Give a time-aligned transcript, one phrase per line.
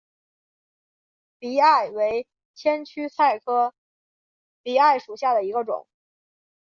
[1.39, 3.71] 荸艾为千屈菜科
[4.63, 5.85] 荸艾属下的一个种。